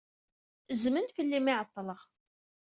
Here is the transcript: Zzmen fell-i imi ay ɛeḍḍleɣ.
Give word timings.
Zzmen 0.81 1.07
fell-i 1.15 1.35
imi 1.37 1.49
ay 1.53 1.57
ɛeḍḍleɣ. 1.59 2.01